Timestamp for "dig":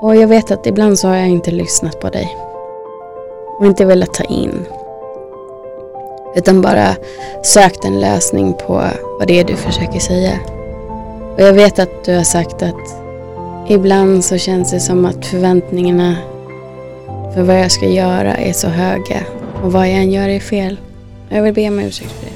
2.10-2.36